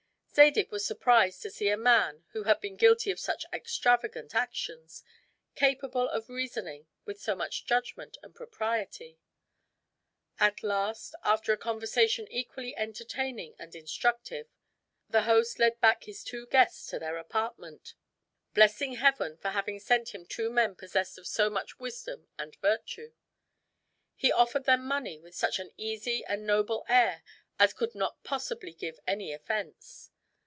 [0.33, 5.03] Zadig was surprised to see a man, who had been guilty of such extravagant actions,
[5.55, 9.19] capable of reasoning with so much judgment and propriety.
[10.39, 14.47] At last, after a conversation equally entertaining and instructive,
[15.09, 17.93] the host led back his two guests to their apartment,
[18.53, 23.11] blessing Heaven for having sent him two men possessed of so much wisdom and virtue.
[24.15, 27.21] He offered them money with such an easy and noble air
[27.59, 30.07] as could not possibly give any offense.